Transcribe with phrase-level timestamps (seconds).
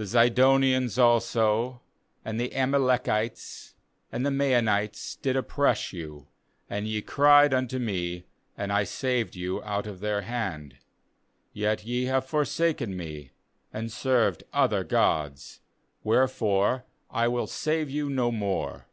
[0.00, 1.80] 12The Zidonians also,
[2.24, 3.76] and the Amalek ites,
[4.10, 6.26] and the Maonites, did oppress you;
[6.68, 8.24] and ye cried unto Me,
[8.58, 10.78] and I saved you out of their hand.
[11.54, 13.30] ^Yet ye have forsaken Me,
[13.72, 15.60] and served other gods;
[16.02, 18.88] wherefore I will save you no more.